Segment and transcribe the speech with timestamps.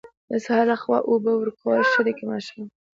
[0.29, 2.67] د سهار لخوا اوبه ورکول ښه دي که ماښام؟